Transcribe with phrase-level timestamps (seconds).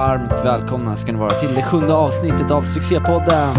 [0.00, 3.56] Varmt välkomna ska ni vara till det sjunde avsnittet av Succépodden.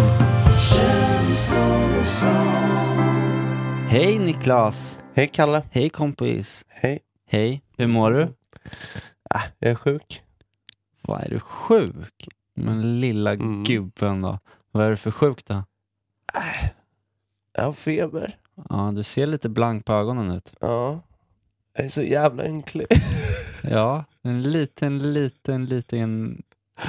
[3.88, 5.00] Hej Niklas!
[5.14, 5.64] Hej Kalle.
[5.72, 6.66] Hej kompis!
[6.70, 7.00] Hej.
[7.28, 8.22] Hej, hur mår du?
[8.22, 10.24] Äh, jag är sjuk.
[11.02, 12.28] Vad är du sjuk?
[12.56, 13.64] Men lilla Mm.
[13.64, 14.40] gubben då.
[14.72, 15.64] Vad är du för sjuk då?
[17.58, 18.36] Jag har feber.
[18.70, 20.54] Ja, du ser lite blank på ögonen ut.
[20.60, 21.00] Ja.
[21.74, 22.88] Jag är så jävla ynklig.
[23.64, 26.42] Ja, en liten, liten, liten,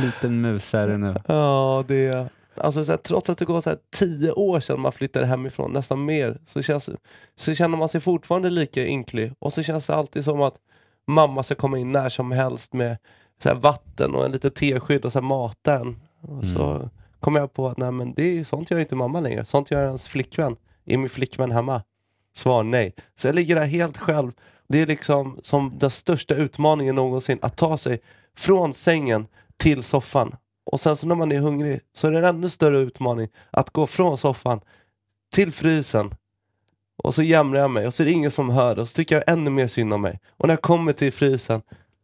[0.02, 1.14] liten mus är du nu.
[1.26, 4.92] ja, det är Alltså så här, trots att det så här, tio år sedan man
[4.92, 6.90] flyttade hemifrån, nästan mer, så, känns,
[7.36, 9.32] så känner man sig fortfarande lika ynklig.
[9.38, 10.54] Och så känns det alltid som att
[11.06, 12.96] mamma ska komma in när som helst med
[13.42, 16.00] så här, vatten och en liten teskydd och så här, mata en.
[16.20, 19.44] Och så kom jag på att nej, men det är sånt gör inte mamma längre.
[19.44, 20.56] Sånt gör ens flickvän.
[20.84, 21.82] Är min flickvän hemma?
[22.34, 22.94] Svar nej.
[23.16, 24.32] Så jag ligger där helt själv.
[24.68, 28.00] Det är liksom som den största utmaningen någonsin att ta sig
[28.36, 30.34] från sängen till soffan.
[30.64, 33.70] Och sen så när man är hungrig så är det en ännu större utmaning att
[33.70, 34.60] gå från soffan
[35.34, 36.14] till frysen.
[37.02, 39.14] Och så jämrar jag mig och så är det ingen som hör och så tycker
[39.14, 40.20] jag ännu mer synd om mig.
[40.36, 41.62] Och när jag kommer till frysen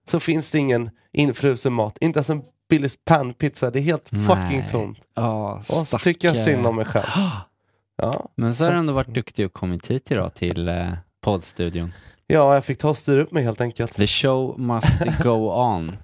[0.08, 1.98] så finns det ingen infrusen mat.
[2.00, 3.70] Inte ens en Billys panpizza.
[3.70, 4.68] Det är helt fucking Nej.
[4.70, 5.00] tomt.
[5.14, 7.06] Ja, Och så tycker jag synd om mig själv.
[7.96, 8.30] Ja.
[8.34, 10.88] Men så har du ändå varit duktig och kommit hit idag till eh,
[11.20, 11.92] poddstudion.
[12.28, 13.94] Ja, jag fick ta och styra upp mig helt enkelt.
[13.94, 15.96] The show must go on.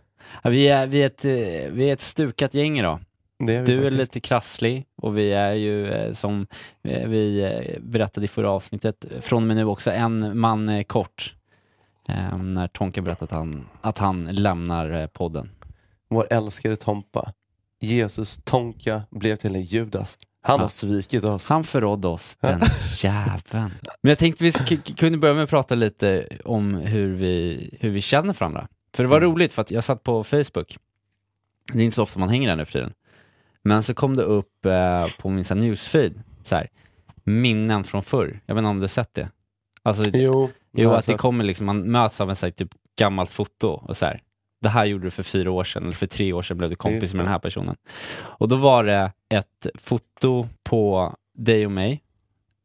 [0.45, 3.01] Vi, är, vi, är ett, eh, vi är ett stukat gäng idag.
[3.39, 3.99] Är Du är faktiskt.
[3.99, 6.47] lite krasslig och vi är ju eh, som
[6.85, 11.35] eh, vi berättade i förra avsnittet, från och med nu också en man kort.
[12.09, 15.51] Eh, när Tonka berättade att han, att han lämnar podden.
[16.11, 17.33] Vår älskade Tompa.
[17.81, 20.19] Jesus Tonka blev till en Judas.
[20.47, 20.69] Han har Ja.
[20.69, 21.49] svikit oss.
[21.49, 22.61] Han förrådde oss, den
[23.03, 23.71] jäveln.
[24.03, 24.53] Men jag tänkte vi
[24.97, 28.69] kunde börja med att prata lite om hur vi, hur vi känner för varandra.
[28.95, 30.77] För det var roligt för att jag satt på Facebook,
[31.73, 32.93] det är inte så ofta man hänger där nu för tiden.
[33.63, 36.69] Men så kom det upp eh, på min så här, newsfeed, så här,
[37.25, 38.41] minnen från förr.
[38.47, 39.29] Jag vet inte om du har sett det?
[39.83, 43.31] Alltså, Jo, jo, att det kommer liksom, man möts av en så här, typ gammalt
[43.31, 44.21] foto och så här.
[44.65, 46.77] Det här gjorde du för fyra år sedan, eller för tre år sedan blev du
[46.77, 47.77] kompis med den här personen.
[48.17, 52.01] Och då var det ett foto på dig och mig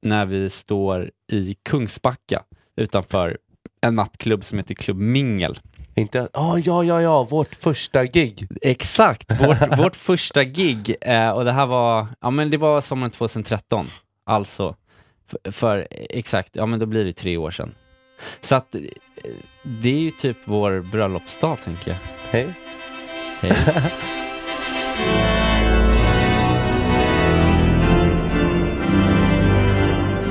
[0.01, 2.43] när vi står i Kungsbacka
[2.75, 3.38] utanför
[3.81, 5.59] en nattklubb som heter Klubb Mingel.
[5.95, 8.47] Inte, ah, ja, ja, ja, vårt första gig.
[8.61, 10.95] Exakt, vårt, vårt första gig.
[11.01, 13.85] Eh, och det här var, ja men det var sommaren 2013.
[14.25, 14.75] Alltså,
[15.27, 17.73] för, för exakt, ja men då blir det tre år sedan.
[18.40, 18.81] Så att eh,
[19.63, 21.97] det är ju typ vår bröllopsdag tänker jag.
[22.30, 22.53] Hej.
[23.40, 23.52] Hej.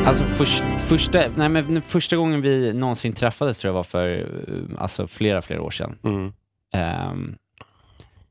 [0.08, 4.82] Alltså först, första, nej men första gången vi någonsin träffades tror jag var för eh,
[4.82, 5.98] alltså flera, flera år sedan.
[6.04, 6.32] Mm.
[6.74, 7.36] Ehm,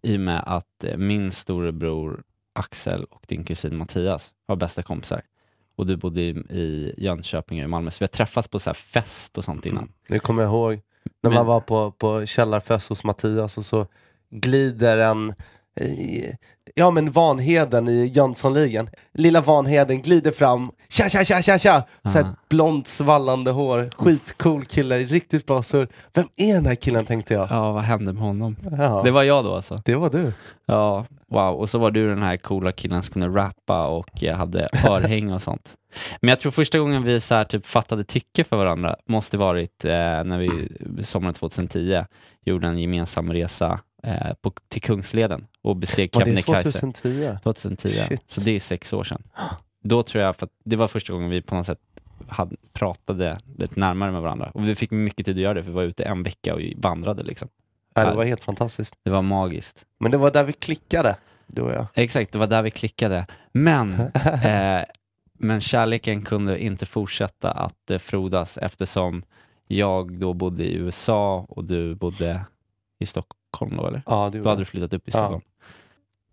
[0.01, 2.23] I och med att eh, min storebror
[2.59, 5.21] Axel och din kusin Mattias var bästa kompisar.
[5.77, 8.73] Och du bodde i, i Jönköping och i Malmö, så vi har träffats på så
[8.73, 9.91] fest och sånt innan.
[10.07, 10.81] Det kommer jag ihåg.
[11.23, 13.87] När man var på, på källarfest hos Mattias och så
[14.31, 15.33] glider en
[15.85, 16.35] i-
[16.79, 18.89] Ja men Vanheden i Jönssonligan.
[19.13, 21.83] Lilla Vanheden glider fram, tja tja tja tja tja!
[22.05, 22.23] Så Ah.
[22.23, 25.87] här blont svallande hår, skitcool kille, riktigt bra surr.
[26.13, 27.47] Vem är den här killen tänkte jag?
[27.51, 28.55] Ja, vad hände med honom?
[28.77, 29.75] Ja, Det var jag då alltså.
[29.85, 30.33] det var du.
[30.65, 31.55] Ja, wow.
[31.55, 35.33] Och så var du den här coola killen som kunde rappa och eh, hade örhänge
[35.33, 35.73] och sånt.
[36.21, 39.85] Men jag tror första gången vi så här, typ fattade tycke för varandra måste varit
[39.85, 39.89] eh,
[40.23, 42.01] när vi sommaren 2010
[42.45, 46.79] gjorde en gemensam resa eh, på, till Kungsleden och besteg Var det Kebnekaise.
[46.79, 47.37] 2010?
[47.43, 48.23] 2010, Shit.
[48.27, 49.23] så det är sex år sedan.
[49.83, 51.79] Då tror jag, för att det var första gången vi på något sätt
[52.27, 54.51] hade, pratade lite närmare med varandra.
[54.53, 56.61] Och vi fick mycket tid att göra det, för vi var ute en vecka och
[56.77, 57.47] vandrade liksom.
[57.93, 58.95] Ja, det var helt fantastiskt.
[59.03, 59.85] Det var magiskt.
[59.99, 61.15] Men det var där vi klickade,
[61.47, 61.87] du och jag.
[61.93, 63.25] Exakt, det var där vi klickade.
[63.51, 63.93] Men,
[64.43, 64.81] eh,
[65.33, 69.23] men kärleken kunde inte fortsätta att eh, frodas eftersom
[69.67, 72.45] jag då bodde i USA och du bodde
[72.99, 74.01] i Stockholm då eller?
[74.05, 75.17] Ja, du Då hade du flyttat upp i Ja.
[75.17, 75.41] Stockholm.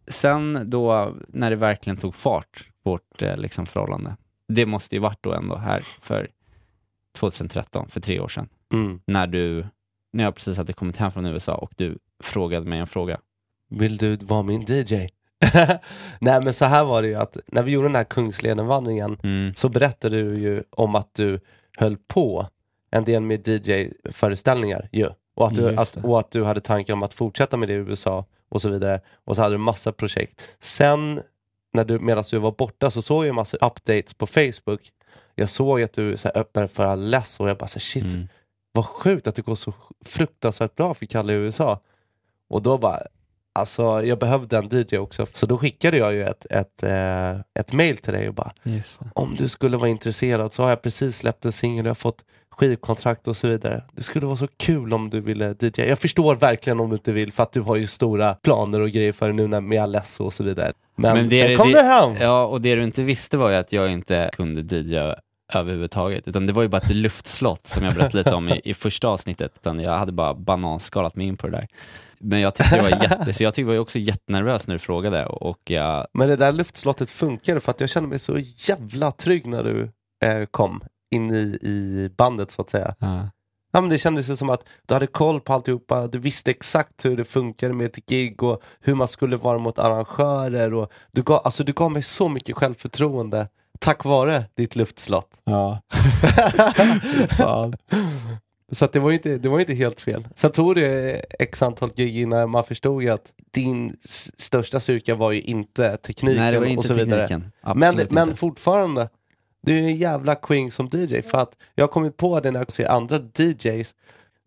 [0.07, 4.17] Sen då, när det verkligen tog fart, vårt eh, liksom, förhållande,
[4.49, 6.29] det måste ju varit då ändå här för
[7.19, 9.01] 2013, för tre år sedan, Mm.
[9.07, 9.67] när du,
[10.13, 13.21] när jag precis hade kommit hem från USA och du frågade mig en fråga.
[13.71, 14.95] Vill du vara min DJ?
[16.21, 19.55] Nej men så här var det ju att när vi gjorde den här Kungsleden-vandringen Mm.
[19.55, 21.41] så berättade du ju om att du
[21.79, 22.47] höll på
[22.91, 25.09] en del med DJ-föreställningar ju.
[25.35, 27.77] Och att, du, att, och att du hade tankar om att fortsätta med det i
[27.77, 29.01] USA och så vidare.
[29.25, 30.57] Och så hade du massa projekt.
[30.61, 31.21] Sen
[31.73, 34.81] när du, medan du var borta så såg jag en massa updates på Facebook.
[35.35, 38.13] Jag såg att du så här, öppnade för Aless och jag bara så här, shit,
[38.13, 38.29] Mm.
[38.73, 39.73] vad sjukt att det går så
[40.05, 41.81] fruktansvärt bra för Kalle i USA.
[42.49, 43.03] Och då bara,
[43.55, 45.27] alltså jag behövde en DJ också.
[45.33, 47.31] Så då skickade jag ju ett, ett, eh,
[47.61, 48.83] ett mail till dig och bara, det.
[49.15, 52.25] om du skulle vara intresserad så har jag precis släppt en singel, jag har fått
[52.51, 53.83] skivkontrakt och så vidare.
[53.93, 55.81] Det skulle vara så kul om du ville DJ.
[55.81, 58.91] Jag förstår verkligen om du inte vill för att du har ju stora planer och
[58.91, 60.73] grejer för nu med Alesso och så vidare.
[60.97, 62.17] Men, Men det sen kom det- du hem!
[62.21, 65.17] Ja, och det du inte visste var ju att jag inte kunde DJa
[65.53, 66.29] överhuvudtaget.
[66.29, 69.09] Utan det var ju bara ett luftslott som jag berättade lite om i, i första
[69.09, 69.53] avsnittet.
[69.57, 71.67] Utan jag hade bara bananskalat mig in på det där.
[72.25, 75.27] Men jag tyckte det var jätte, så jag tyckte var också jättenervös när du frågade
[75.27, 79.47] och jag, Men det där luftslottet funkar för att jag kände mig så jävla trygg
[79.47, 79.91] när du
[80.25, 80.85] eh, kom
[81.15, 82.95] in i, i bandet så att säga.
[82.99, 83.29] ja,
[83.73, 87.05] Ja, men det kändes ju som att du hade koll på alltihopa, du visste exakt
[87.05, 90.75] hur det funkade med ett gig och hur man skulle vara mot arrangörer.
[90.75, 93.49] Och du, gav, alltså, du gav mig så mycket självförtroende
[93.81, 95.29] tack vare ditt luftslott.
[95.45, 95.81] ja.
[97.31, 97.75] Fan.
[98.75, 100.29] Så det, var ju inte, det var inte helt fel.
[100.35, 103.97] Sen tog det x antal gig innan man förstod att din
[104.37, 107.41] största styrka var ju inte tekniken Nej, det var och inte så vidare.
[107.75, 109.09] Men, men fortfarande,
[109.63, 111.23] du är en jävla queen som DJ.
[111.23, 113.95] För att jag har kommit på det när jag ser andra DJs.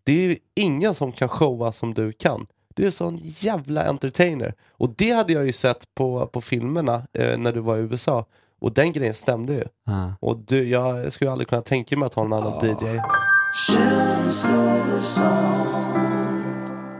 [0.04, 2.46] Det är ju ingen som kan showa som du kan.
[2.74, 4.54] Du är en sån jävla entertainer.
[4.70, 8.24] Och det hade jag ju sett på, på filmerna eh, när du var i USA.
[8.60, 9.64] Och den grejen stämde ju.
[9.86, 10.14] Ja.
[10.20, 13.00] Och du, jag skulle aldrig kunna tänka mig att ha någon annan DJ.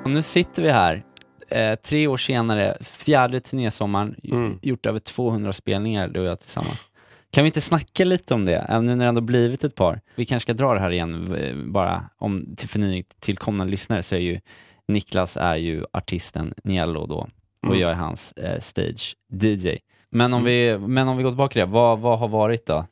[0.05, 1.03] Och nu sitter vi här,
[1.49, 4.59] eh, tre år senare, fjärde turnésommaren, Mm.
[4.63, 6.87] gjort över 200 spelningar du och jag tillsammans.
[7.31, 10.01] Kan vi inte snacka lite om det, även nu när det ändå blivit ett par?
[10.17, 11.37] Vi kanske ska dra det här igen,
[11.73, 14.41] bara om till för nytillkomna lyssnare så är ju
[14.89, 17.17] Niklas är ju artisten Niello då,
[17.63, 17.81] och Mm.
[17.81, 19.69] jag är hans eh, stage DJ.
[20.11, 22.87] Men om, vi, men om vi går tillbaka till det, vad, vad har varit då?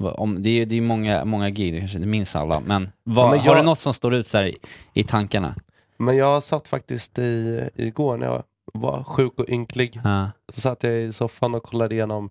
[0.00, 2.90] Om, det är ju det är många, många gig, du kanske inte minns alla, men,
[3.04, 4.56] vad, Ja, men har jag- du något som står ut så i,
[4.94, 5.54] i tankarna?
[5.96, 8.42] Men jag satt faktiskt i, igår när jag
[8.72, 10.00] var sjuk och ynklig.
[10.04, 10.30] Ja.
[10.54, 12.30] Så satt jag i soffan och kollade igenom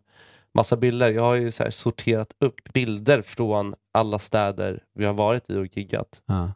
[0.54, 1.10] massa bilder.
[1.12, 5.78] Jag har ju så sorterat upp bilder från alla städer vi har varit i och
[5.78, 6.22] giggat.
[6.26, 6.52] Ja.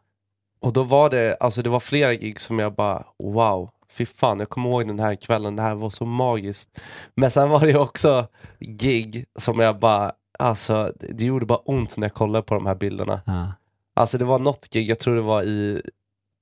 [0.60, 4.38] Och då var det, alltså det var flera gig som jag bara wow, fy fan
[4.38, 6.78] jag kommer ihåg den här kvällen, det här var så magiskt.
[7.14, 8.26] Men sen var det också
[8.60, 12.74] gig som jag bara, alltså det- gjorde bara ont när jag kollade på de här
[12.74, 13.20] bilderna.
[13.26, 13.52] Ja.
[13.96, 15.82] Alltså det var något gig, jag tror det var i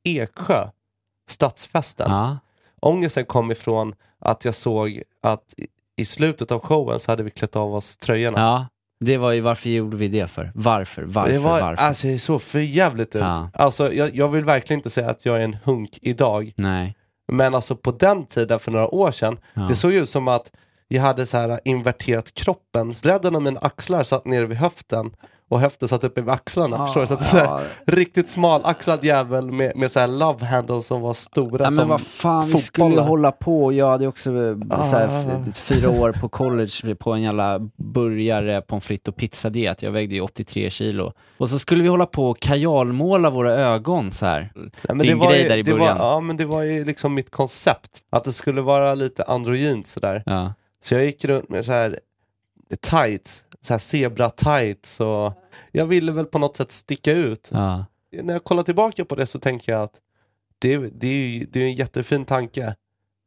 [0.05, 0.69] Eksjö,
[1.29, 2.11] Stadsfesten.
[2.11, 2.39] Ja.
[2.81, 5.67] Ångesten kom ifrån att jag såg att i-
[5.97, 8.39] i slutet av showen så hade vi klätt av oss tröjorna.
[8.41, 8.67] ja,
[9.00, 10.53] det var ju varför gjorde vi det för?
[10.55, 11.03] Varför?
[11.03, 11.33] Varför?
[11.33, 11.83] det var, varför?
[11.83, 13.23] Alltså det såg för jävligt ut.
[13.23, 13.50] Ja.
[13.55, 16.53] Alltså, jag, jag vill verkligen inte säga att jag är en hunk idag.
[16.56, 16.97] Nej.
[17.33, 19.62] Men alltså på den tiden, för några år sedan, Ja.
[19.62, 20.53] det såg ut som att
[20.94, 22.94] jag hade så här inverterat kroppen.
[23.03, 25.11] Bredden av mina axlar satt nere vid höften
[25.49, 26.87] och höften satt uppe vid axlarna.
[26.87, 27.06] Förstår du?
[27.06, 30.47] Så att det är så här, riktigt smal axlad jävel med, med så här love
[30.47, 33.73] handles som var stora Ja, som men vad fan, vi skulle hålla på.
[33.73, 35.09] Jag hade också eh, så här,
[35.49, 35.53] Ah.
[35.53, 39.82] fyra år på college på en jävla burgare, pommes frites och pizzadiet.
[39.82, 41.13] Jag vägde ju 83 kilo.
[41.39, 44.53] Och så skulle vi hålla på och kajalmåla våra ögon så här.
[44.55, 45.96] Ja, men Din det var grej ju, där i det var, början.
[45.96, 47.91] Ja, men det var ju liksom mitt koncept.
[48.11, 50.22] Att det skulle vara lite androgynt sådär.
[50.27, 50.53] Ja.
[50.82, 51.98] Så jag gick runt med så här
[52.81, 55.32] tights, så här zebra tights och
[55.72, 57.48] jag ville väl på något sätt sticka ut.
[57.53, 57.84] Ja.
[58.22, 59.94] När jag kollar tillbaka på det så tänker jag att
[60.58, 62.74] det, det, är, ju- det är en jättefin tanke.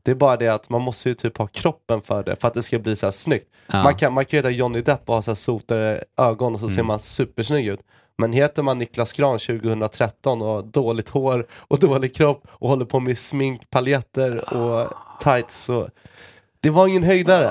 [0.03, 2.53] Det är bara det att man måste ju typ ha kroppen för det för att
[2.53, 3.47] det ska bli så här snyggt.
[3.67, 3.83] Ja.
[3.83, 6.67] Man kan, man kan heta Johnny Depp och ha så här sotade ögon och så
[6.67, 6.85] ser Mm.
[6.87, 7.79] man supersnygg ut.
[8.17, 12.85] Men heter man Niklas Gran 2013 och har dåligt hår och dålig kropp och håller
[12.85, 14.89] på med smink, paljetter och
[15.21, 15.89] tights så
[16.65, 17.49] det var ingen höjdare.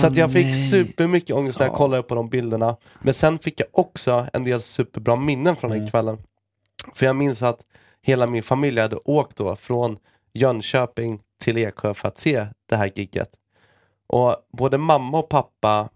[0.00, 0.54] så att jag fick nej.
[0.54, 2.76] supermycket ångest när jag kollade på de bilderna.
[3.02, 5.90] Men sen fick jag också en del superbra minnen från den Mm.
[5.90, 6.18] kvällen.
[6.94, 7.60] För jag minns att
[8.02, 9.98] hela min familj hade åkt då från
[10.32, 13.28] Jönköping till Eksjö för att se det här gigget.
[14.06, 15.88] Och både mamma och pappa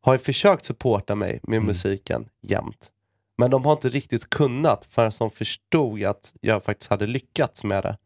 [0.00, 1.66] har ju försökt supporta mig med Mm.
[1.66, 2.90] musiken jämt.
[3.38, 7.82] Men de har inte riktigt kunnat förrän de förstod att jag faktiskt hade lyckats med
[7.82, 7.96] det.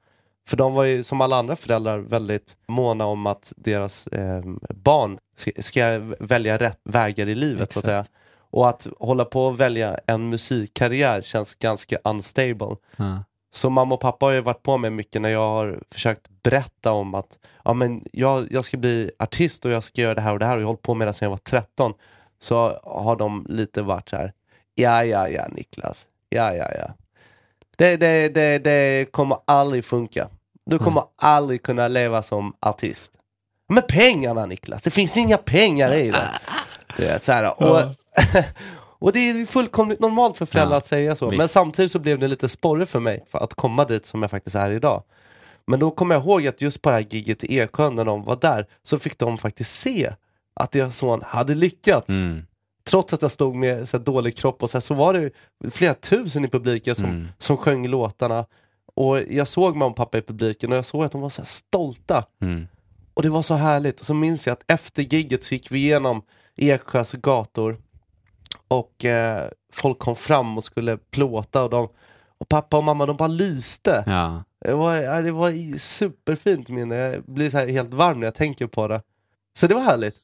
[0.48, 4.42] För de var ju som alla andra föräldrar väldigt måna om att deras eh,
[4.74, 7.72] barn ska, ska välja rätt vägar i livet.
[7.72, 8.04] Så att säga.
[8.50, 12.76] Och att hålla på och välja en musikkarriär känns ganska unstable.
[12.96, 13.24] Ja.
[13.54, 16.92] Så mamma och pappa har ju varit på mig mycket när jag har försökt berätta
[16.92, 20.32] om att ja, men jag, jag ska bli artist och jag ska göra det här
[20.32, 21.92] och det här och jag har hållit på med det sedan jag var 13.
[22.40, 24.32] Så har de lite varit så här.
[24.74, 26.94] ja ja ja Niklas, ja ja ja.
[27.76, 30.28] Det, det, det, det kommer aldrig funka.
[30.70, 33.12] Du kommer aldrig kunna leva som artist.
[33.68, 36.28] Men pengarna Niklas, det finns inga pengar i det.
[36.96, 37.80] Du vet, så här, och,
[38.98, 41.28] och det är fullkomligt normalt för föräldrar Ja, att säga så.
[41.28, 41.38] visst.
[41.38, 44.30] Men samtidigt så blev det lite sporre för mig för att komma dit som jag
[44.30, 45.02] faktiskt är idag.
[45.66, 48.24] Men då kommer jag ihåg att just på det här giget i Eksjön när de
[48.24, 50.12] var där så fick de faktiskt se
[50.54, 52.08] att deras son hade lyckats.
[52.10, 52.42] Mm.
[52.90, 55.30] Trots att jag stod med så dålig kropp och så, här, så var det
[55.70, 57.28] flera tusen i publiken som, Mm.
[57.38, 58.44] som sjöng låtarna.
[58.98, 61.44] Och jag såg mamma och pappa i publiken och jag såg att de var så
[61.44, 62.24] stolta.
[62.42, 62.68] Mm.
[63.14, 64.00] Och det var så härligt.
[64.00, 66.22] Och så minns jag att efter gigget så gick vi igenom
[66.56, 67.76] Eksjös gator
[68.68, 71.88] och eh, folk kom fram och skulle plåta och, de,
[72.38, 74.04] och pappa och mamma de bara lyste.
[74.06, 74.44] Ja.
[74.64, 76.96] Det var, det var superfint minne.
[76.96, 79.02] Jag blir så helt varm när jag tänker på det.
[79.58, 80.16] Så det var härligt.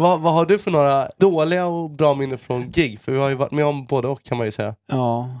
[0.00, 3.00] Vad, vad har du för några dåliga och bra minnen från gig?
[3.00, 4.74] För vi har ju varit med om både och kan man ju säga.
[4.92, 5.40] Ja.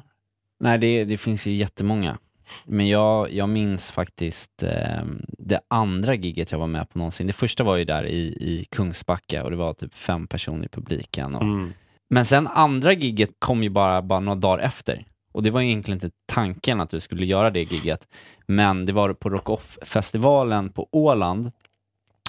[0.60, 2.18] Nej, det, det finns ju jättemånga.
[2.64, 5.02] Men jag, jag minns faktiskt eh,
[5.38, 7.26] det andra gigget jag var med på någonsin.
[7.26, 10.68] Det första var ju där i, i Kungsbacka och det var typ fem personer i
[10.68, 11.34] publiken.
[11.34, 11.72] Och, Mm.
[12.10, 15.04] Men sen andra gigget kom ju bara, bara några dagar efter.
[15.32, 18.08] Och det var egentligen inte tanken att du skulle göra det gigget.
[18.46, 21.52] Men det var på Rock Off-festivalen på Åland.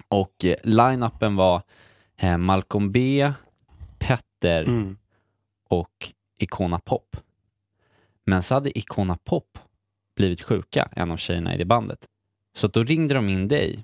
[0.08, 1.62] Och eh, line-upen var
[2.22, 3.32] eh, Malcolm B,
[4.00, 4.98] Petter Mm.
[5.70, 7.18] och Icona Pop.
[8.26, 9.60] Men så hade Icona Pop
[10.16, 12.06] blivit sjuka, en av tjejerna i det bandet.
[12.56, 13.80] Så då ringde de in dig,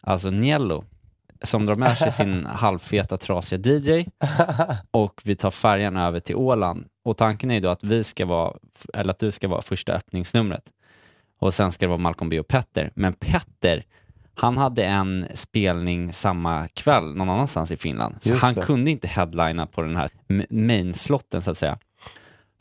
[0.00, 0.84] alltså Niello,
[1.42, 4.06] som drar med sig sin halvfeta trasiga DJ
[4.90, 6.86] och vi tar färjan över till Åland.
[7.04, 8.56] Och tanken är ju då att vi ska vara,
[8.94, 10.64] eller att du ska vara första öppningsnumret.
[11.38, 12.90] Och sen ska det vara Malcolm B och Petter.
[12.94, 13.84] Men Petter,
[14.40, 18.16] han hade en spelning samma kväll någon annanstans i Finland.
[18.20, 18.62] Så Just han det.
[18.62, 20.08] kunde inte headlina på den här
[20.50, 21.78] main-slotten så att säga.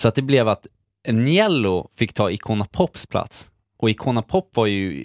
[0.01, 0.67] Så att det blev att
[1.07, 3.51] Niello fick ta Icona Pops plats.
[3.77, 5.03] Och Icona Pop var ju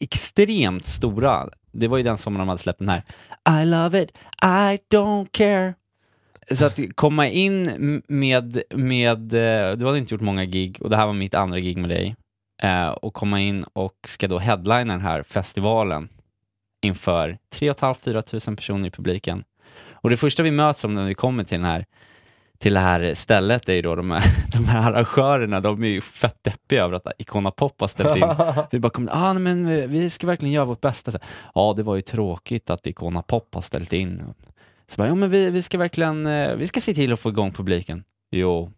[0.00, 1.48] extremt stora.
[1.72, 3.02] Det var ju den sommaren de hade släppt den här
[3.62, 4.10] I love it,
[4.42, 5.74] I don't care.
[6.50, 10.96] Så att komma in med, med, eh, du hade inte gjort många gig och det
[10.96, 12.16] här var mitt andra gig med dig.
[12.62, 16.08] Eh, och komma in och ska då headlina den här festivalen
[16.82, 19.44] inför 3 500-4 tusen personer i publiken.
[19.90, 21.84] Och det första vi möts om när vi kommer till den här
[22.58, 24.22] till det här stället är ju då de här,
[24.52, 28.28] de här arrangörerna, de är ju fett deppiga över att Icona Pop har ställt in.
[28.70, 31.10] Vi bara kommer, ah, nej, men vi- vi ska verkligen göra vårt bästa.
[31.10, 31.18] Så,
[31.54, 34.22] ja, det var ju tråkigt att Icona Pop har ställt in.
[34.86, 37.28] Så bara, ja men vi, vi ska verkligen, eh, vi ska se till att få
[37.28, 38.04] igång publiken.
[38.30, 38.72] Jo,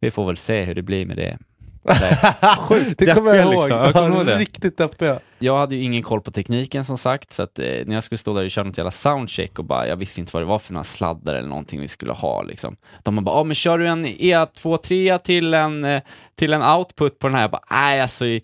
[0.00, 1.38] vi får väl se hur det blir med det.
[2.58, 3.54] Sjukt Det kommer jag ihåg.
[3.54, 3.78] liksom.
[3.78, 4.38] Jag kommer ihåg det.
[4.38, 5.20] Riktigt deppiga.
[5.38, 8.18] Jag hade ju ingen koll på tekniken som sagt, så att, eh, när jag skulle
[8.18, 10.58] stå där och köra något jävla soundcheck och bara, jag visste inte vad det var
[10.58, 12.76] för några sladdar eller någonting vi skulle ha liksom.
[13.02, 16.02] De bara, ja men kör du en E2-3 till en, eh,
[16.34, 17.42] till en output på den här?
[17.42, 18.40] Jag bara, nej alltså, nej,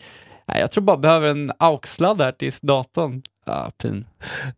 [0.61, 3.23] jag tror bara behöver en AUX-sladd här till datorn.
[3.47, 4.07] Ja, pin.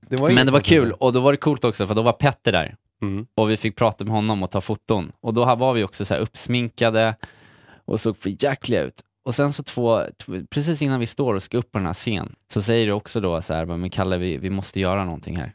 [0.01, 2.53] Det Men det var kul, och då var det coolt också, för då var Petter
[2.53, 2.75] där.
[3.03, 3.27] Mm.
[3.35, 5.13] Och vi fick prata med honom och ta foton.
[5.21, 7.15] Och då var vi också så här uppsminkade
[7.85, 9.03] och såg för jäkliga ut.
[9.25, 10.03] Och sen så två,
[10.51, 13.21] precis innan vi står och ska upp på den här scenen, så säger du också
[13.21, 15.53] då så här, men Kalle vi, vi måste göra någonting här.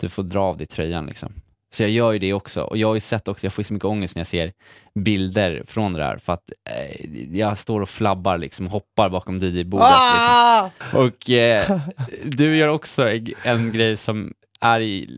[0.00, 1.32] Du får dra av dig tröjan liksom.
[1.70, 2.62] Så jag gör ju det också.
[2.62, 4.52] Och jag har ju sett också, jag får så mycket ångest när jag ser
[4.94, 9.88] bilder från det där, för att eh, jag står och flabbar liksom, hoppar bakom DJ-bordet
[9.88, 10.26] liksom.
[10.30, 10.70] Ah!
[10.92, 11.80] Och eh,
[12.24, 15.08] du gör också en, en grej som är i,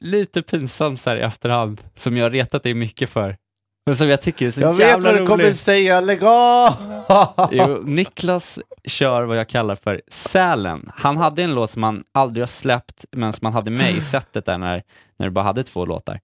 [0.00, 3.36] lite pinsam så här i efterhand, som jag har retat dig mycket för.
[3.86, 5.56] Men som jag tycker är så Jag vet jävla vad du kommer roligt.
[5.56, 6.72] säga, lägg av!
[7.50, 10.90] Jo, Niklas kör vad jag kallar för Sälen.
[10.94, 14.00] Han hade en låt som han aldrig har släppt, men som han hade med i
[14.00, 14.82] setet där när,
[15.16, 16.20] när du bara hade två låtar.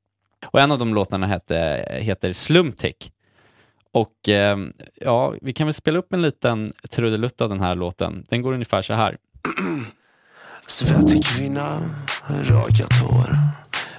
[0.47, 3.13] Och en av de låtarna hette, heter Slumtick.
[3.93, 4.59] Och eh,
[4.95, 8.25] ja, vi kan väl spela upp en liten trudelutt av den här låten.
[8.29, 9.17] Den går ungefär så här.
[10.67, 11.91] Svettig kvinna,
[12.43, 13.39] rakat hår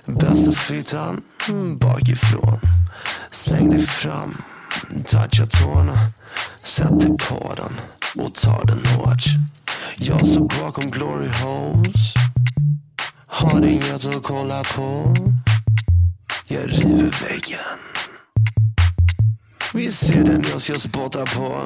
[0.05, 1.21] Bästa fittan
[1.79, 2.59] bakifrån
[3.31, 4.41] Släng dig fram,
[5.05, 6.11] toucha tårna
[6.63, 7.81] Sätt dig på den
[8.25, 9.23] och ta den hårt
[9.95, 12.13] Jag står bakom glory holes
[13.27, 15.15] Har inget att kolla på.
[16.47, 17.79] Jag river väggen.
[19.73, 21.61] Vi ser den jag ska spotta på.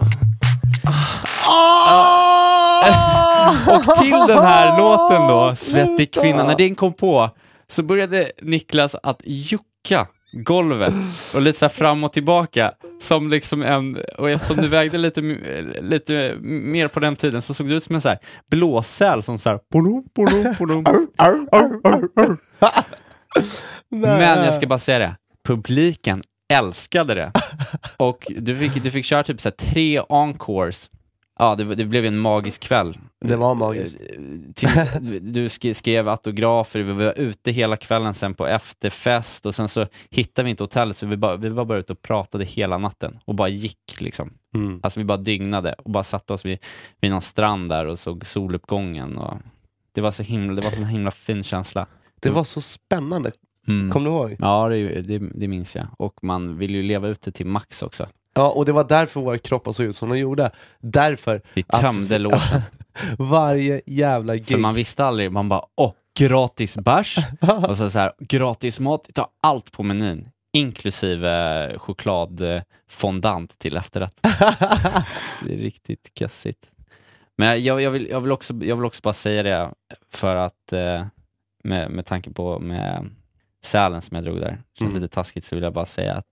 [3.72, 7.30] Och till den här låten då, Svettig kvinna, när den kom på
[7.68, 10.94] så började Niklas att jucka golvet
[11.36, 12.72] och lite så fram och tillbaka.
[13.00, 15.22] Som liksom en, och eftersom du vägde lite,
[15.82, 18.20] lite mer på den tiden så såg du ut som en så här
[18.52, 19.60] blåsäl som så här...
[23.90, 25.16] Men jag ska bara säga det,
[25.48, 26.22] publiken
[26.54, 27.32] älskade det.
[27.98, 30.90] Och du fick, du fick köra typ så här tre encores.
[31.40, 32.98] Ja, det, det blev en magisk kväll.
[33.22, 33.98] Det var magiskt.
[34.56, 34.70] Till,
[35.34, 39.88] du sk- skrev autografer, vi var ute hela kvällen sen på efterfest och sen så
[40.10, 43.20] hittade vi inte hotellet så vi, bara, vi var bara ute och pratade hela natten
[43.26, 44.34] och bara gick liksom.
[44.56, 44.80] Mm.
[44.84, 46.58] Alltså vi bara dygnade och bara satte oss vid,
[47.02, 49.18] vid någon strand där och såg soluppgången.
[49.18, 49.38] Och
[49.92, 51.88] det var så himla, det var så en himla fin känsla.
[52.20, 53.32] Det var så spännande.
[53.68, 53.92] Mm.
[53.92, 54.36] Kommer du ihåg?
[54.40, 55.88] Ja, det, det, det minns jag.
[55.98, 58.08] Och man vill ju leva ut det till max också.
[58.38, 60.52] Ja, och det var därför våra kroppar såg ut som de gjorde.
[60.80, 62.62] Därför Vi tömde logen.
[63.20, 64.48] varje jävla gig.
[64.48, 67.18] För man visste aldrig, man bara åh, gratis bärs
[67.68, 70.30] och så, så här, gratis mat, ta allt på menyn.
[70.54, 74.18] Inklusive chokladfondant till efterrätt.
[75.44, 76.68] det är riktigt kassigt.
[77.38, 79.72] Men jag, jag, vill, jag, vill också, jag vill också bara säga det
[80.12, 81.06] för att eh,
[81.64, 83.10] med, med tanke på med
[83.64, 85.02] Sälen som jag drog där, känns Mm.
[85.02, 86.26] lite taskigt så vill jag bara säga att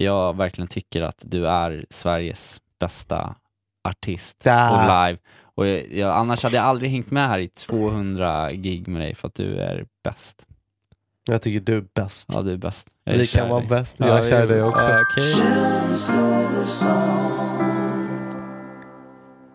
[0.00, 3.34] jag verkligen tycker att du är Sveriges bästa
[3.88, 4.72] artist Där.
[4.72, 5.18] och live.
[5.54, 9.14] Och jag, jag, annars hade jag aldrig hängt med här i 200 gig med dig
[9.14, 10.46] för att du är bäst.
[11.28, 12.30] Jag tycker du är bäst.
[12.32, 12.88] Ja, du är bäst.
[13.04, 13.96] Jag Vi kan vara bäst.
[13.98, 14.88] Jag kär i dig också.
[14.88, 15.34] Ja, okej.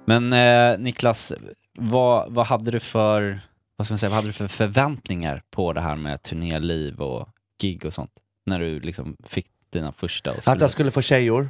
[0.05, 1.33] Men eh, Niklas,
[1.77, 3.39] vad, vad hade du för
[3.81, 7.29] vad ska man säga, vad hade du för förväntningar på det här med turnéliv och
[7.61, 8.11] gig och sånt?
[8.45, 11.49] När du liksom fick dina första och Att jag skulle få tjejor.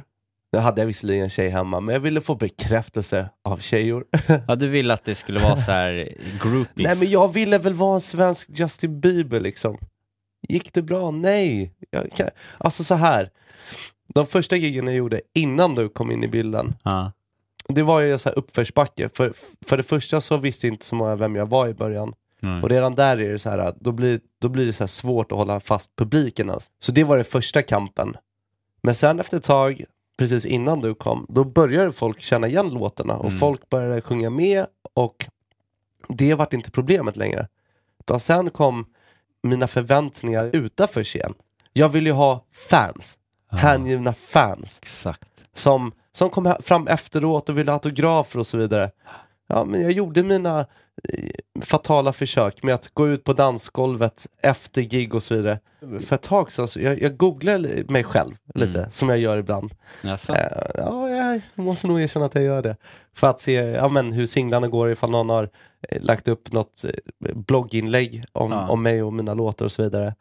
[0.52, 4.04] Nu hade jag visserligen en tjej hemma, men jag ville få bekräftelse av tjejor.
[4.48, 6.08] Ja, du ville att det skulle vara så här
[6.42, 6.86] groupies.
[6.86, 9.78] Nej men jag ville väl vara en svensk Justin Bieber liksom.
[10.48, 11.10] Gick det bra?
[11.10, 11.72] Nej.
[12.14, 12.28] Kan...
[12.58, 13.30] Alltså så här.
[14.14, 17.12] De första giggen jag gjorde innan du kom in i bilden, Ja.
[17.68, 19.08] det var ju så här uppförsbacke.
[19.14, 19.32] För,
[19.66, 22.14] för det första så visste inte så många vem jag var i början.
[22.42, 22.62] Mm.
[22.62, 25.38] Och redan där är det så här, då blir, då blir det så svårt att
[25.38, 26.50] hålla fast publiken.
[26.50, 26.70] Alltså.
[26.78, 28.16] Så det var den första kampen.
[28.82, 29.84] Men sen efter ett tag,
[30.18, 33.38] precis innan du kom, då började folk känna igen låtarna och Mm.
[33.38, 35.26] folk började sjunga med och
[36.08, 37.48] det vart inte problemet längre.
[38.00, 38.84] Utan sen kom
[39.42, 41.34] mina förväntningar utanför scen.
[41.72, 43.18] Jag ville ju ha fans,
[43.50, 45.28] hängivna fans Exakt.
[45.54, 48.90] som, som kom fram efteråt och ville ha autografer och så vidare.
[49.48, 50.66] Ja, men jag gjorde mina
[51.60, 55.58] fatala försök med att gå ut på dansgolvet efter gig och så vidare.
[56.06, 58.90] För ett tag så, så jag, jag googlade li- mig själv lite, Mm.
[58.90, 59.74] som jag gör ibland.
[60.02, 60.34] Jaså?
[60.34, 62.76] Eh, ja, jag måste nog erkänna att jag gör det.
[63.14, 65.50] För att se ja, men, hur singlarna går, ifall någon har
[65.88, 66.90] eh, lagt upp något eh,
[67.34, 68.68] blogginlägg om, Ja.
[68.68, 70.14] om mig och mina låtar och så vidare.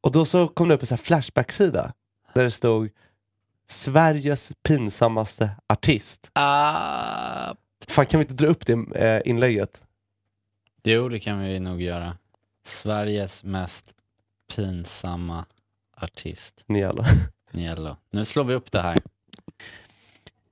[0.00, 1.92] Och då så kom det upp en sån Flashback-sida
[2.34, 2.88] där det stod
[3.68, 6.30] Sveriges pinsammaste artist.
[6.32, 7.54] Ah.
[7.88, 9.84] Fan kan vi inte dra upp det eh, inlägget?
[10.84, 12.16] Jo, det kan vi nog göra.
[12.64, 13.94] Sveriges mest
[14.54, 15.44] pinsamma
[15.96, 16.64] artist.
[16.66, 17.04] Nialo.
[17.50, 17.96] Niello.
[18.10, 18.98] Nu slår vi upp det här.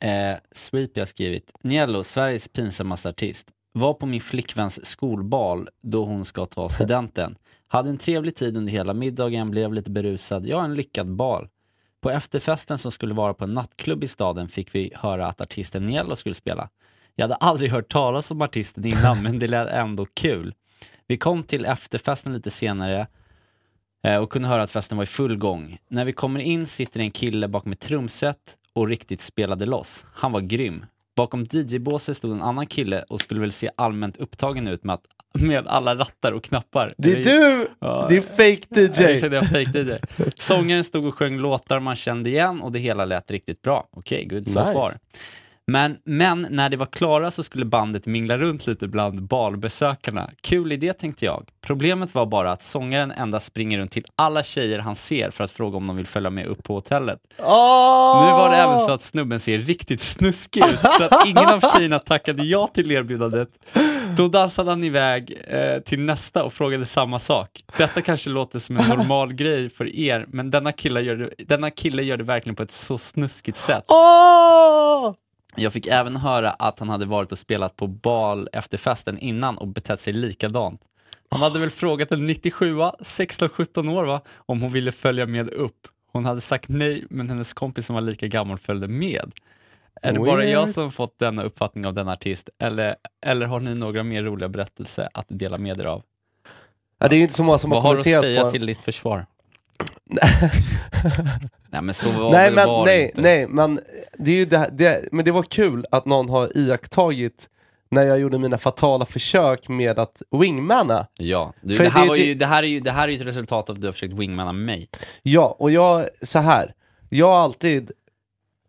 [0.00, 1.52] Eh, Sweepy har skrivit.
[1.62, 3.50] Niello, Sveriges pinsammaste artist.
[3.72, 7.36] Var på min flickväns skolbal då hon ska ta studenten.
[7.68, 10.46] Hade en trevlig tid under hela middagen, blev lite berusad.
[10.46, 11.48] Ja, en lyckad bal.
[12.00, 15.84] På efterfesten som skulle vara på en nattklubb i staden fick vi höra att artisten
[15.84, 16.68] Niello skulle spela.
[17.16, 20.54] Jag hade aldrig hört talas om artisten innan, men det lät ändå kul.
[21.06, 23.06] Vi kom till efterfesten lite senare
[24.04, 25.78] eh, och kunde höra att festen var i full gång.
[25.90, 28.36] När vi kommer in sitter en kille bakom ett trumset
[28.72, 30.06] och riktigt spelade loss.
[30.14, 30.86] Han var grym.
[31.16, 35.04] Bakom DJ-båset stod en annan kille och skulle väl se allmänt upptagen ut med, att,
[35.42, 36.94] med alla rattar och knappar.
[36.98, 37.68] Det är du!
[37.78, 38.06] Ja.
[38.08, 39.14] Det är fake Ja, DJ!
[39.14, 39.92] exakt, det var fake DJ.
[40.36, 43.88] Sångaren stod och sjöng låtar man kände igen och det hela lät riktigt bra.
[43.90, 44.72] Okej, good so Nice.
[44.72, 44.94] far.
[45.66, 50.30] Men, men när det var klara så skulle bandet mingla runt lite bland balbesökarna.
[50.40, 51.48] Kul idé tänkte jag.
[51.66, 55.50] Problemet var bara att sångaren endast springer runt till alla tjejer han ser för att
[55.50, 57.18] fråga om de vill följa med upp på hotellet.
[57.38, 58.24] Oh!
[58.24, 61.60] Nu var det även så att snubben ser riktigt snuskig ut, så att ingen av
[61.60, 63.48] tjejerna tackade ja till erbjudandet.
[64.16, 67.50] Då dansade han iväg eh, till nästa och frågade samma sak.
[67.78, 71.70] Detta kanske låter som en normal grej för er, men denna kille gör det, denna
[71.70, 73.84] kille gör det verkligen på ett så snuskigt sätt.
[73.88, 75.14] Åh!
[75.56, 79.58] Jag fick även höra att han hade varit och spelat på bal efter festen innan
[79.58, 80.80] och betett sig likadant.
[81.28, 85.88] Han hade väl frågat en 97 16-17 år va, om hon ville följa med upp.
[86.12, 89.32] Hon hade sagt nej, men hennes kompis som var lika gammal följde med.
[90.02, 93.74] Är det bara jag som fått denna uppfattning av den artist, eller, eller har ni
[93.74, 96.02] några mer roliga berättelser att dela med er av?
[96.98, 98.42] Ja, det är ju inte så många som har Vad har du att kommenterat säga
[98.42, 99.26] på till ditt försvar?
[101.74, 103.20] Nej men så var nej, det men, var nej, inte.
[103.20, 103.80] nej, men
[104.18, 107.48] det, är ju det, det, men det var kul att någon har iakttagit
[107.90, 111.06] när jag gjorde mina fatala försök med att wingmana.
[111.18, 113.12] Ja, du, det, här det- var det- ju, det, här är ju, det här är
[113.12, 114.88] ju ett resultat av att du har försökt wingmana mig.
[115.22, 116.74] Ja, och jag, så här.
[117.10, 117.92] Jag har alltid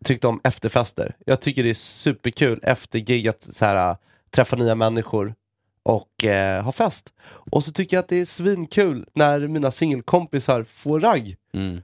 [0.05, 1.15] tyckt om efterfester.
[1.25, 3.97] Jag tycker det är superkul efter gig att så här,
[4.31, 5.33] träffa nya människor
[5.83, 7.13] och eh, ha fest.
[7.51, 11.35] Och så tycker jag att det är svinkul när mina singelkompisar får ragg.
[11.53, 11.81] Mm.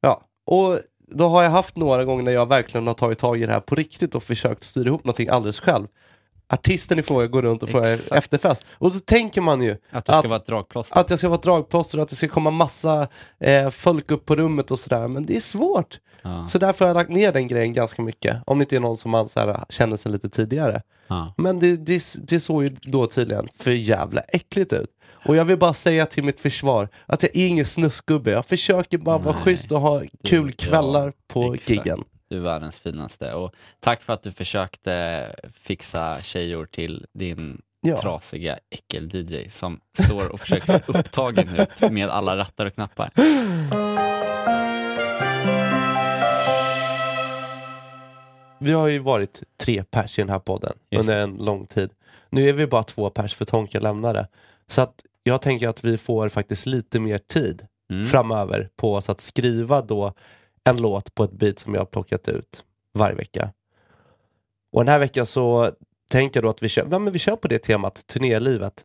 [0.00, 0.78] Ja, och
[1.08, 3.60] då har jag haft några gånger när jag verkligen har tagit tag i det här
[3.60, 5.86] på riktigt och försökt styra ihop någonting alldeles själv.
[6.48, 8.18] Artisten i fråga går runt och får Exakt.
[8.18, 8.64] efterfest.
[8.72, 10.98] Och så tänker man ju Att du ska Att- vara ett dragplåster.
[11.00, 13.08] att jag ska vara ett dragplåster och att det ska komma massa
[13.40, 15.08] eh, folk upp på rummet och sådär.
[15.08, 15.98] Men det är svårt.
[16.22, 16.46] Ja.
[16.46, 18.36] Så därför har jag lagt ner den grejen ganska mycket.
[18.46, 20.82] Om det inte är någon som man så här, känner sig lite tidigare.
[21.08, 21.34] Ja.
[21.36, 24.90] Men det, det, det såg ju då tydligen för jävla äckligt ut.
[25.28, 28.30] Och jag vill bara säga till mitt försvar att jag är ingen snuskgubbe.
[28.30, 31.70] Jag försöker bara vara schysst och ha kul kvällar på exakt.
[31.70, 32.04] giggen.
[32.28, 33.32] Du är världens finaste.
[33.34, 35.26] Och tack för att du försökte
[35.62, 37.96] fixa tjejor till din Ja.
[37.96, 43.10] trasiga äckel-DJ som står och försöker se upptagen ut med alla rattar och knappar.
[48.58, 51.90] Vi har ju varit tre pers i den här podden Just under en lång tid.
[52.30, 54.28] Nu är vi bara två pers för Tonka lämnade.
[54.68, 54.94] Så att
[55.26, 58.04] jag tänker att vi får faktiskt lite mer tid Mm.
[58.04, 60.12] framöver på oss att skriva då
[60.64, 63.52] en låt på ett beat som jag har plockat ut varje vecka.
[64.72, 65.70] Och den här veckan så
[66.10, 68.84] tänker jag då att vi kör, ja, men vi kör på det temat, turnélivet.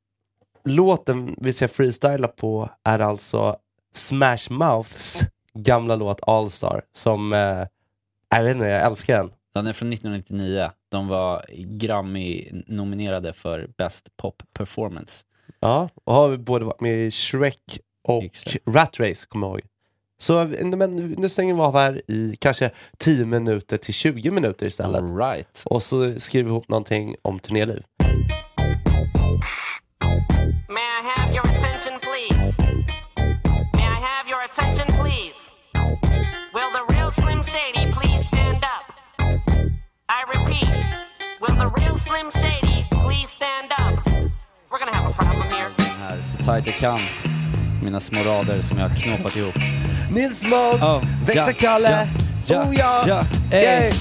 [0.65, 3.57] Låten vi ska freestyla på är alltså
[3.93, 5.21] Smash Mouths
[5.53, 7.67] gamla låt All Star som, eh,
[8.29, 9.31] jag vet inte, jag älskar den.
[9.53, 10.71] Den är från 1999.
[10.89, 15.25] De var Grammy-nominerade för Best Pop Performance.
[15.59, 18.57] Ja, och har vi både varit med i Shrek och Exakt.
[18.65, 19.61] Rat Race, kommer jag ihåg.
[20.19, 25.03] Så men, nu stänger vi av här i kanske 10 minuter till 20 minuter istället.
[25.03, 25.63] All right.
[25.65, 27.83] Och så skriver vi ihop någonting om turnéliv.
[30.69, 31.50] May I have your
[46.43, 46.99] tight jag kan.
[47.83, 49.55] Mina små rader som jag har knåpat ihop.
[50.11, 52.07] Nils Smoke, Oh, Växelkalle,
[52.47, 53.25] ja, oh ja, ja,
[53.57, 53.93] ey.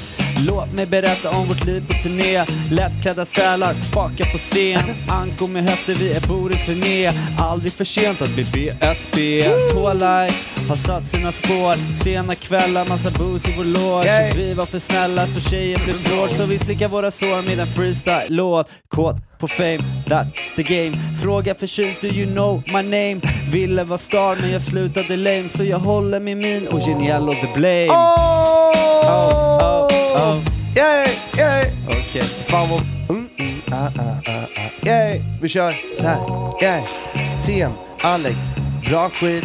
[0.47, 2.45] Låt mig berätta om vårt liv på turné.
[2.71, 4.81] Lättklädda sälar, baka på scen.
[5.09, 7.13] Anko med höfter, vi är Boris René.
[7.39, 10.31] Aldrig för sent att bli BSB Tålaj
[10.71, 14.33] har satt sina spår Sena kvällar, massa booze i vår loge Yay.
[14.35, 17.67] Vi var för snälla så tjejer blev svårt Så vi slickar våra sår med en
[17.67, 23.21] freestyle-låt Kåt på fame, that's the game Fråga förkylt, do you know my name?
[23.53, 27.53] Ville vara star men jag slutade lame Så jag håller min min och Geniello the
[27.55, 28.31] blame Oh!
[29.03, 30.45] Oh, oh, oh.
[30.77, 31.65] Yay, yay.
[31.89, 32.81] Okej, fan vad...
[33.17, 34.89] Mm, mm, ah, ah, ah, ah.
[34.89, 36.21] Yay, vi kör så här.
[36.63, 36.83] Yay.
[37.43, 38.37] TM, Alec,
[38.89, 39.45] bra skit.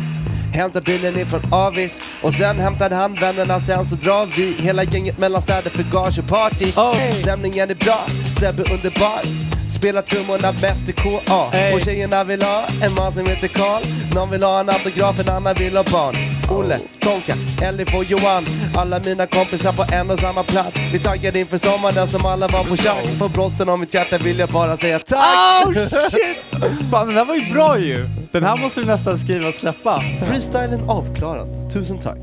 [0.55, 5.17] Hämtar bilen ifrån Avis och sen hämtar han vännerna sen så drar vi hela gänget
[5.17, 6.65] mellan städer för gage och party.
[6.65, 7.13] Oh.
[7.13, 8.07] Stämningen är bra,
[8.39, 9.21] Sebbe underbar.
[9.69, 11.73] Spelar trummorna bäst i KA Hey.
[11.73, 13.83] och tjejerna vill ha en man som heter Karl.
[14.13, 16.35] Någon vill ha en autograf, en annan vill ha barn.
[16.49, 18.45] Olle, Tonka, Elif och Johan.
[18.75, 20.86] Alla mina kompisar på en och samma plats.
[20.93, 23.08] Vi taggade inför sommaren som alla var på tjack.
[23.19, 25.65] För brotten om mitt hjärta vill jag bara säga tack.
[25.65, 26.38] Oh shit!
[26.91, 28.10] Fan den här var ju bra ju!
[28.31, 30.01] Den här måste vi nästan skriva och släppa.
[30.21, 31.73] Freestylen avklarad.
[31.73, 32.19] Tusen tack.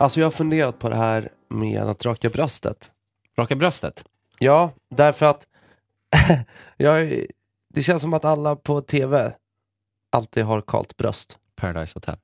[0.00, 2.90] Alltså jag har funderat på det här med att raka bröstet.
[3.38, 4.04] Raka bröstet?
[4.38, 5.46] Ja, därför att
[6.76, 7.24] jag,
[7.74, 9.32] det känns som att alla på TV
[10.16, 11.38] alltid har kalt bröst.
[11.56, 12.16] Paradise Hotel.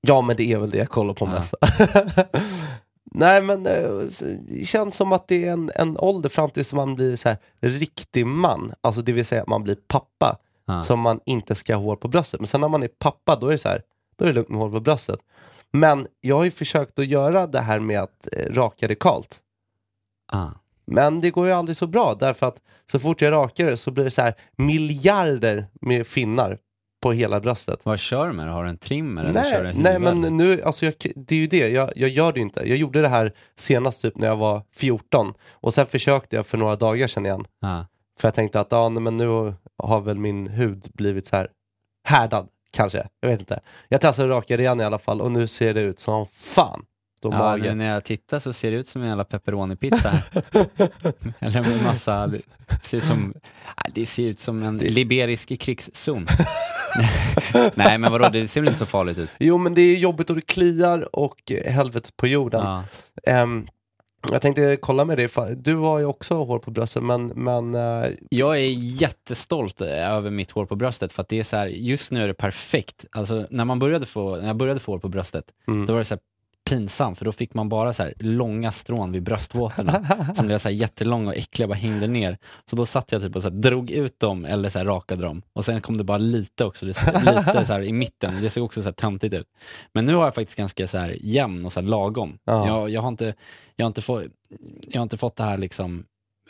[0.00, 1.30] Ja, men det är väl det jag kollar på Ja.
[1.30, 1.54] mest.
[3.12, 3.90] Nej, men eh,
[4.48, 7.38] det känns som att det är en, en ålder fram tills man blir så här,
[7.60, 8.72] riktig man.
[8.80, 10.38] Alltså det vill säga att man blir pappa.
[10.66, 10.82] Ja.
[10.82, 12.40] Som man inte ska ha hår på bröstet.
[12.40, 13.82] Men sen när man är pappa, då är det så här,
[14.16, 15.20] då är det lugnt med hår på bröstet.
[15.72, 19.38] Men jag har ju försökt att göra det här med att eh, raka det kalt.
[20.32, 20.48] Ah.
[20.86, 23.90] Men det går ju aldrig så bra därför att så fort jag rakar det så
[23.90, 26.58] blir det så här miljarder med finnar
[27.00, 27.80] på hela bröstet.
[27.84, 30.62] Vad kör du med Har du en trimmer eller kör du Nej, nej men nu,
[30.62, 32.68] alltså jag, det är ju det, jag, jag gör det inte.
[32.68, 36.58] Jag gjorde det här senast typ när jag var 14 och sen försökte jag för
[36.58, 37.44] några dagar sedan igen.
[37.60, 37.82] Ah.
[38.20, 41.48] För jag tänkte att ja, nej, men nu har väl min hud blivit så här
[42.04, 43.08] härdad kanske.
[43.20, 43.60] Jag vet inte.
[43.88, 46.26] Jag testade att raka det igen i alla fall och nu ser det ut som
[46.26, 46.84] fan.
[47.22, 47.62] Ja, mage.
[47.62, 50.22] nu när jag tittar så ser det ut som en jävla pepperoni-pizza.
[51.38, 52.40] Eller med massa, det
[52.82, 53.34] ser ut som,
[53.64, 56.26] nej, det ser ut som en liberisk krigszon.
[57.74, 59.30] nej men vadå, det ser väl inte så farligt ut?
[59.38, 62.60] Jo men det är jobbigt och det kliar och helvetet på jorden.
[62.64, 62.84] Ja.
[63.32, 63.66] Ehm,
[64.30, 68.10] jag tänkte kolla med dig, du har ju också hår på bröstet men, men eh,
[68.30, 68.70] Jag är
[69.02, 72.28] jättestolt över mitt hår på bröstet för att det är så här, just nu är
[72.28, 73.04] det perfekt.
[73.12, 75.86] Alltså när man började få, när jag började få hår på bröstet, Mm.
[75.86, 76.20] då var det så här
[76.70, 80.68] pinsamt för då fick man bara så här långa strån vid bröstvårtorna som blev så
[80.68, 82.38] här jättelånga och äckliga och bara hängde ner.
[82.70, 85.22] Så då satt jag typ och så här drog ut dem eller så här rakade
[85.22, 88.42] dem och sen kom det bara lite också, det så- lite så här i mitten,
[88.42, 89.46] det såg också så här töntigt ut.
[89.92, 92.38] Men nu har jag faktiskt ganska så här jämn och så lagom.
[92.44, 92.66] Ja.
[92.66, 93.34] Jag, jag, har inte,
[93.76, 94.22] jag, har inte få,
[94.88, 96.04] jag har inte fått det här liksom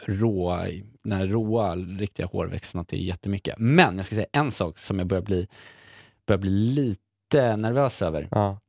[0.06, 0.66] råa,
[1.04, 3.54] den här råa riktiga hårväxterna till jättemycket.
[3.58, 5.48] Men jag ska säga en sak som jag börjar bli,
[6.26, 8.28] börjar bli lite nervös över.
[8.30, 8.59] ja.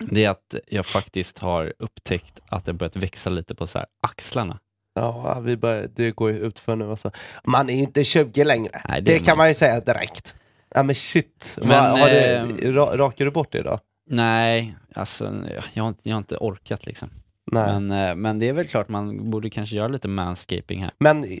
[0.00, 3.86] Det är att jag faktiskt har upptäckt att det börjat växa lite på så här
[4.02, 4.58] axlarna.
[4.94, 7.10] Ja, vi börjar, det går ju ut för nu alltså.
[7.44, 8.82] Man är ju inte 20 längre.
[8.88, 10.34] Nej, det det kan man ju säga direkt.
[10.74, 11.58] Ja men shit.
[11.62, 13.80] Men, har eh, du, ra, rakar du bort det idag?
[14.10, 17.10] Nej, alltså jag har inte, jag har inte orkat liksom.
[17.52, 17.66] Nej.
[17.66, 20.92] Men, eh, men det är väl klart man borde kanske göra lite manscaping här.
[20.98, 21.38] Men eh,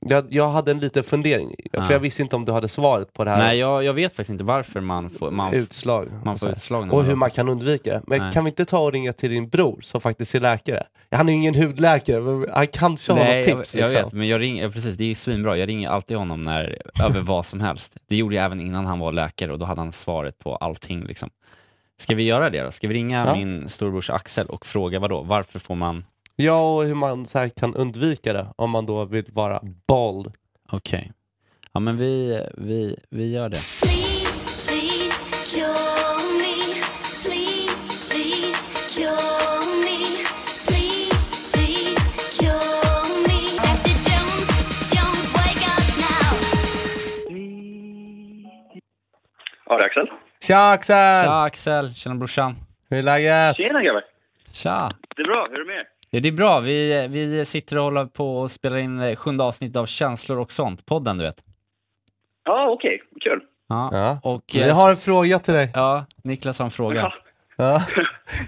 [0.00, 1.82] jag, jag hade en liten fundering, Ja.
[1.82, 4.12] för jag visste inte om du hade svaret på det här Nej, jag, jag vet
[4.12, 6.08] faktiskt inte varför man får, man, utslag.
[6.24, 6.92] man får utslag.
[6.92, 8.02] och hur man kan undvika det.
[8.06, 8.32] Men Nej.
[8.32, 10.82] kan vi inte ta och ringa till din bror som faktiskt är läkare?
[11.10, 13.74] Han är ju ingen hudläkare, men han kanske har något tips.
[13.74, 14.04] jag, jag liksom.
[14.04, 15.56] vet, men jag ringer, precis, det är svinbra.
[15.56, 17.96] Jag ringer alltid honom när, över vad som helst.
[18.08, 21.04] Det gjorde jag även innan han var läkare och då hade han svaret på allting.
[21.04, 21.30] Liksom.
[21.98, 22.70] Ska vi göra det då?
[22.70, 23.34] Ska vi ringa Ja.
[23.34, 25.22] min storbrors Axel och fråga vad då?
[25.22, 26.04] Varför får man...
[26.38, 30.32] Ja, och hur man så här kan undvika det om man då vill vara bald.
[30.72, 31.12] Okej.
[31.72, 33.60] Ja men vi, vi, vi gör det.
[49.68, 50.06] Ja, det är Axel.
[50.40, 51.24] Tja Axel!
[51.24, 52.54] Tja Axel, tjena brorsan.
[52.90, 53.56] Hur är läget?
[53.56, 54.04] Tjena grabbar.
[54.52, 54.90] Tja.
[55.16, 55.95] Det är bra, hur är det med er?
[56.16, 59.44] Ja, det är bra, vi, vi sitter och håller på och spelar in eh, sjunde
[59.44, 61.44] avsnittet av Känslor och sånt, podden du vet.
[62.44, 63.02] Ja, okej.
[63.24, 63.40] Kul.
[63.68, 63.90] Ja.
[63.92, 64.18] Ja.
[64.30, 65.70] Och, Jag eh, har en fråga till dig.
[65.74, 67.00] Ja, Niklas har en fråga.
[67.00, 67.12] Ja.
[67.56, 67.82] Ja.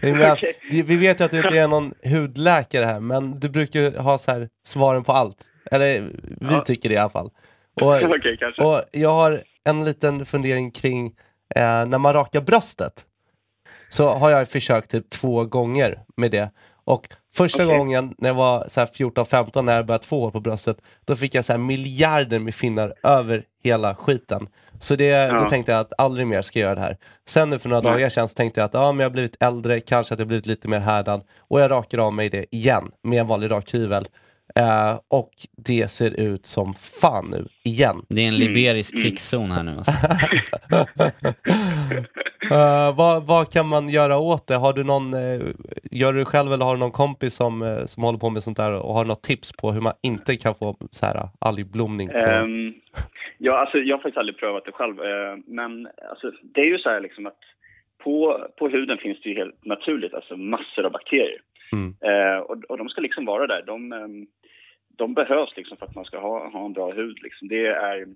[0.71, 3.99] Du- Vi vet ju att du inte är någon hudläkare här, men du brukar ju
[3.99, 5.45] ha så här svaren på allt.
[5.71, 6.61] Eller vi Ja.
[6.61, 7.31] tycker det i alla fall.
[7.81, 8.63] Och, Okej, kanske.
[8.65, 11.07] och jag har en liten fundering kring
[11.57, 13.07] eh, när man rakar bröstet.
[13.89, 16.51] Så har jag försökt typ två gånger med det.
[16.85, 17.79] Och första Okej.
[17.79, 21.17] gången när jag var så här 14-15 när jag började få hår på bröstet, då
[21.17, 24.47] fick jag så här miljarder med finnar över hela skiten.
[24.81, 25.49] Så det, då Ja.
[25.49, 26.97] tänkte jag att aldrig mer ska jag göra det här.
[27.29, 27.93] Sen nu för några Nej.
[27.93, 30.29] dagar sedan så tänkte jag att ja, men jag har blivit äldre, kanske att jag
[30.29, 31.23] blivit lite mer härdad.
[31.39, 34.05] Och jag rakar av mig det igen med en vanlig rakhyvel.
[34.55, 35.31] Eh, och
[35.67, 37.97] det ser ut som fan nu, igen.
[38.09, 39.93] Det är en liberisk krigszon här nu alltså.
[42.51, 44.55] Eh, vad, vad kan man göra åt det?
[44.55, 45.41] Har du någon, eh,
[45.91, 48.43] gör du det själv eller har du någon kompis som, eh, som håller på med
[48.43, 51.29] sånt där och har något tips på hur man inte kan få så här uh,
[51.39, 52.09] algblomning?
[52.09, 52.17] På...
[52.17, 52.75] Ehm,
[53.39, 55.01] ja, alltså, jag har faktiskt aldrig prövat det själv.
[55.01, 57.39] eh, men alltså, det är ju så här liksom att
[58.05, 61.41] på, på huden finns det ju helt naturligt alltså, massor av bakterier.
[61.73, 61.95] Mm.
[62.01, 63.63] Eh, och, och de ska liksom vara där.
[63.67, 64.27] De, ehm,
[64.99, 67.19] de behövs liksom för att man ska ha, ha en bra hud.
[67.23, 67.49] Liksom.
[67.49, 68.07] Det är,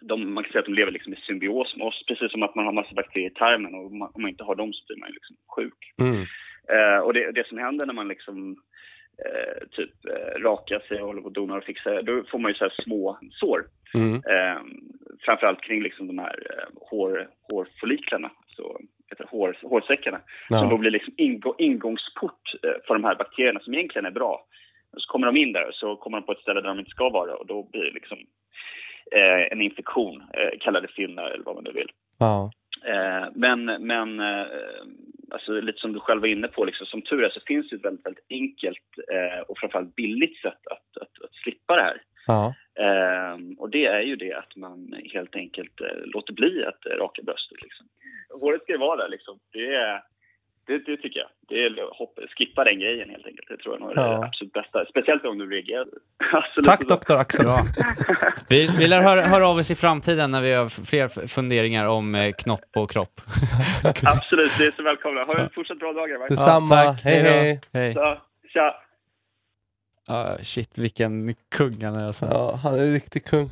[0.00, 2.54] de, man kan säga att de lever liksom i symbios med oss, precis som att
[2.54, 4.84] man har massa bakterier i tarmen och om man, om man inte har dem så
[4.86, 5.80] blir man liksom sjuk.
[6.00, 6.22] Mm.
[6.74, 8.56] Eh, och det, det som händer när man liksom
[9.24, 12.50] eh, typ eh, rakar sig och håller på och donar och fixar, då får man
[12.50, 13.64] ju så här små sår.
[13.94, 14.14] Mm.
[14.14, 14.62] Eh,
[15.24, 18.80] framförallt kring liksom de här eh, hår, hårfolliklarna, så
[19.12, 20.20] heter hår, hårsäckarna.
[20.48, 20.78] Som då Ja.
[20.78, 24.46] blir liksom ingå, ingångsport eh, för de här bakterierna som egentligen är bra.
[24.96, 26.90] Så kommer de in där och så kommer de på ett ställe där de inte
[26.90, 28.18] ska vara och då blir det liksom
[29.12, 31.90] eh, en infektion, eh, kalla det finnar eller vad man nu vill.
[32.18, 32.50] Ja.
[32.86, 34.46] Eh, men men eh,
[35.30, 37.76] alltså, lite som du själv var inne på, liksom, som tur är så finns det
[37.76, 42.00] ett väldigt, väldigt enkelt eh, och framförallt billigt sätt att, att, att slippa det här.
[42.26, 42.54] Ja.
[42.80, 46.90] Eh, och det är ju det att man helt enkelt eh, låter bli att eh,
[46.90, 47.62] raka bröstet.
[47.62, 47.86] Liksom.
[48.40, 49.38] Håret ska ju vara där liksom.
[49.52, 49.98] Det, är,
[50.66, 51.28] det, det tycker jag.
[51.48, 53.48] Det är hopp, skippa den grejen helt enkelt.
[53.48, 54.08] Det tror jag nog är Ja.
[54.18, 54.84] det absolut bästa.
[54.86, 55.86] Speciellt om du reagerar.
[56.64, 57.46] Tack doktor Axel.
[58.48, 62.14] Vi, vi lär höra, höra av oss i framtiden när vi har fler funderingar om
[62.14, 63.14] eh, knopp och kropp.
[64.14, 65.24] Absolut, det är så välkomna.
[65.24, 66.08] Ha en fortsatt bra dag.
[66.28, 66.68] Detsamma.
[66.68, 67.00] tack.
[67.04, 67.60] Hej hej.
[67.74, 67.94] Hej.
[67.94, 68.18] Så,
[68.52, 68.74] tja!
[70.06, 72.26] Ah, shit, vilken kung han är alltså.
[72.30, 73.50] Ja, han är en riktig kung.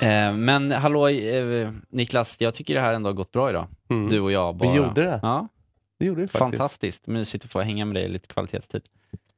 [0.00, 3.66] Eh, men hallå eh, Niklas, jag tycker det här ändå har gått bra idag.
[3.90, 4.08] Mm.
[4.08, 4.74] Du och jag Vi bara.
[4.76, 5.20] gjorde det.
[5.22, 5.48] Ja,
[5.98, 6.38] Det gjorde vi faktiskt.
[6.38, 7.06] fantastiskt.
[7.06, 8.82] Mysigt att få hänga med dig lite kvalitetstid.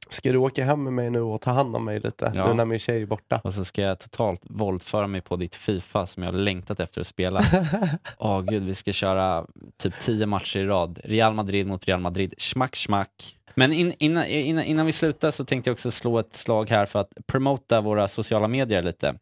[0.09, 2.31] Ska du åka hem med mig nu och ta hand om mig lite?
[2.35, 2.47] Ja.
[2.47, 3.41] Nu när min tjej är borta.
[3.43, 7.01] Och så ska jag totalt våldföra mig på ditt Fifa som jag har längtat efter
[7.01, 7.41] att spela.
[8.17, 9.45] Åh gud, vi ska köra
[9.77, 10.99] typ 10 matcher i rad.
[11.03, 12.33] Real Madrid mot Real Madrid.
[12.37, 13.37] Schmack, schmack.
[13.55, 16.85] Men in, innan, innan, innan vi slutar så tänkte jag också slå ett slag här
[16.85, 19.15] för att promota våra sociala medier lite.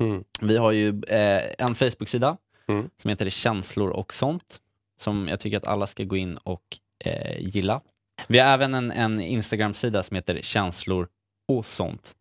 [0.00, 0.24] Mm.
[0.40, 2.36] Vi har ju eh, en Facebook-sida
[2.68, 2.90] Mm.
[2.96, 4.58] som heter Känslor och sånt.
[5.00, 6.62] Som jag tycker att alla ska gå in och
[7.04, 7.80] eh, gilla.
[8.26, 11.08] Vi har även en, en Instagram-sida som heter Känslor
[11.48, 12.12] och sånt.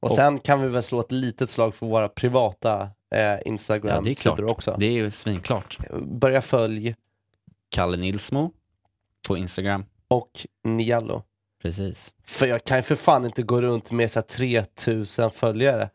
[0.00, 2.80] Och sen kan vi väl slå ett litet slag för våra privata
[3.14, 4.50] eh, Ja, Instagram-sidor klart.
[4.50, 4.76] också.
[4.78, 5.78] Det är ju svinklart.
[6.02, 6.94] Börja följ
[7.70, 8.52] Kalle Nilsmo
[9.28, 9.84] på Instagram.
[10.08, 10.30] och
[10.64, 11.22] Niallo.
[11.62, 12.14] Precis.
[12.24, 15.90] För jag kan ju för fan inte gå runt med så här 3000 följare.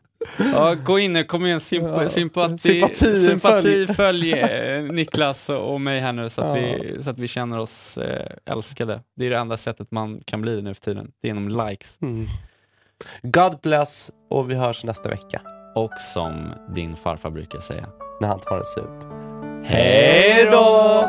[0.52, 2.08] Ja, gå in nu, kom igen, symp Ja.
[2.08, 6.54] sympati, Sympati, sympati följ eh, Niklas och och mig här nu så att, Ja.
[6.64, 9.00] vi, så att vi känner oss eh, älskade.
[9.16, 11.10] Det är det enda sättet man kan bli nu för tiden.
[11.22, 11.98] Det är genom likes.
[12.02, 12.26] Mm.
[13.22, 15.40] God bless och vi hörs nästa vecka
[15.74, 17.86] Och som din farfar brukar säga.
[18.20, 18.90] när han tar en sup.
[19.64, 21.04] Hej då!